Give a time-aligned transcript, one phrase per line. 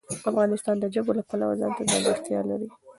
[0.29, 2.67] افغانستان د ژبو د پلوه ځانته ځانګړتیا لري.